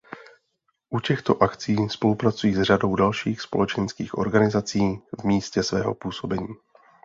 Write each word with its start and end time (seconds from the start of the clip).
U 0.89 0.99
těchto 0.99 1.43
akcí 1.43 1.75
spolupracují 1.89 2.55
s 2.55 2.61
řadou 2.61 2.95
dalších 2.95 3.41
společenských 3.41 4.17
organizací 4.17 5.01
v 5.19 5.23
místě 5.23 5.63
svého 5.63 5.95
působení. 5.95 6.47